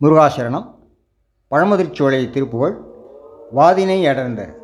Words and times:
முருகாசரணம் 0.00 0.74
பழமுதிர்ச்சோலை 1.50 2.30
திருப்புகழ் 2.30 2.76
வாதினை 3.56 4.08
அடர்ந்த. 4.08 4.54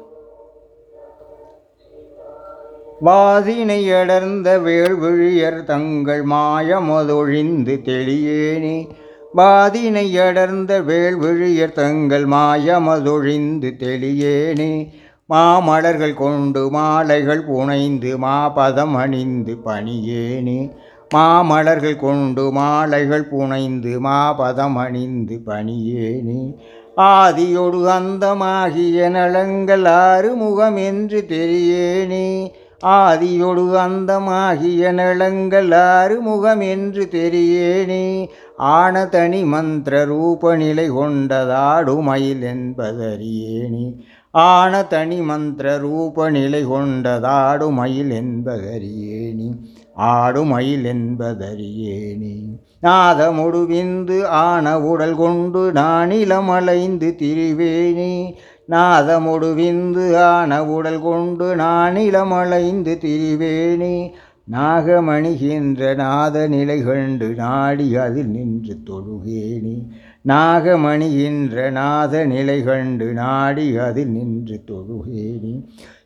வாதினை 3.05 4.01
அடர்ந்த 4.01 4.59
வேள்விழியர் 4.59 5.65
தங்கள் 5.65 6.25
மாயமதொழிந்து 6.25 7.77
தெளியேனே. 7.85 8.89
வாதினை 9.37 10.29
அடர்ந்த 10.29 10.81
வேள்விழியர் 10.81 11.73
தங்கள் 11.73 12.27
மாயமதொழிந்து 12.27 13.71
தெளியேனே. 13.79 14.93
மாமலர்கள் 15.29 16.15
கொண்டு 16.15 16.71
மாலைகள் 16.71 17.45
புனைந்து 17.45 18.19
மாபதம் 18.19 18.95
அணிந்து 18.95 19.57
பணியேனே. 19.65 20.77
மாமலர்கள் 21.15 21.97
கொண்டு 21.97 22.51
மாலைகள் 22.51 23.29
புனைந்து 23.29 24.01
மாபதம் 24.01 24.77
அணிந்து 24.77 25.41
பணியேனே. 25.47 26.55
ஆதியொடு 26.97 27.83
அந்தமாகிய 27.87 29.11
நலங்கள் 29.11 29.85
ஆறுமுகம் 29.85 30.77
என்று 30.77 31.27
தெரியேனே. 31.29 32.53
ஆதியொடு 32.85 33.71
அந்தமாகிய 33.73 34.93
நலங்கள் 34.93 35.71
ஆறுமுகம் 35.71 36.61
என்று 36.61 37.09
தெரியேனே. 37.09 38.29
ஆனதனி 38.59 39.45
மந்திர 39.45 40.05
ரூப 40.05 40.57
நிலை 40.57 40.91
கொண்டதாடுமயில் 40.91 42.43
என்பதறியேனே 42.43 43.95
ஆன 44.33 44.83
தனி 44.83 45.21
மந்திர 45.21 45.77
ரூப 45.77 46.31
நிலை 46.31 46.67
கொண்டதாடுமயில் 46.67 48.13
என்பதறியேனி. 48.13 49.55
ஆடுமயில் 49.97 50.85
என்பதறியேனி. 50.85 52.59
நாதமுடுவிந்து 52.83 54.25
ஆன 54.25 54.81
உடல் 54.81 55.17
கொண்டு 55.17 55.73
நானிலமலைந்து 55.73 57.15
திரிவேனி. 57.23 58.33
நாதமுடுவிந்து 58.69 60.17
ஆன 60.17 60.65
உடல் 60.65 61.03
கொண்டு 61.03 61.57
நானிலமலைந்து 61.57 62.99
திரிவேணி 62.99 64.09
நாகமணிகின்ற 64.53 65.95
நாத 65.95 66.49
நிலை 66.49 66.83
கண்டு 66.83 67.35
நாடி 67.35 67.97
அதில் 67.97 68.27
நின்று 68.27 68.77
தொழுகேணி 68.87 69.89
நாகமணி 70.29 71.25
என்ற 71.25 71.71
நாத 71.71 72.25
நிலை 72.25 72.63
கண்டு 72.63 73.13
நாடி 73.13 73.77
அதில் 73.77 74.09
நின்று 74.09 74.65
தொழுகேனி. 74.67 75.55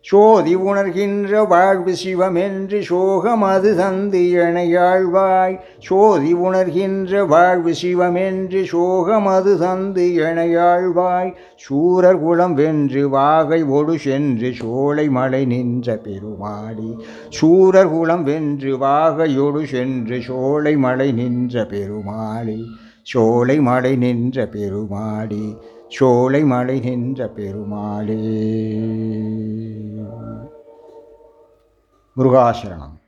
சோதி 0.00 0.56
உணர்கின்ற 0.56 1.48
வாழ்வு 1.48 1.97
சிவம் 1.97 2.34
என்று 2.34 2.83
சோகம் 2.83 3.42
அது 3.42 3.77
தந்து 3.77 4.19
எனையாழ்வாய் 4.19 5.58
சோதி 5.78 6.34
உணர்கின்ற 6.34 7.27
வாழ்வு 7.27 7.75
சிவம் 7.75 8.14
என்று 8.14 8.64
சோகம் 8.64 9.27
அது 9.27 9.58
தந்து 9.58 10.03
இணையாழ்வாய் 10.03 11.34
சூரர் 11.56 12.20
குலம் 12.20 12.55
வென்று 12.55 13.08
வாகை 13.08 13.62
ஒடு 13.62 13.98
சென்று 13.98 14.53
சோலை 14.53 15.08
மலை 15.08 15.45
நின்ற 15.45 16.01
பெருமாடி. 16.05 16.98
சூரர் 17.28 17.91
குலம் 17.91 18.23
வென்று 18.23 18.77
வாகையொடு 18.77 19.64
சென்று 19.64 20.20
சோலை 20.20 20.77
மலை 20.77 21.12
நின்ற 21.12 21.64
பெருமாளி. 21.64 22.64
சோலை 23.07 23.61
மலை 23.61 23.97
நின்ற 23.97 24.47
பெருமாடி 24.47 25.57
சோலை 25.89 26.45
மலை 26.45 26.81
நின்ற 26.81 27.29
பெருமாளே. 27.29 28.23
முருகாசரணம். 32.17 33.06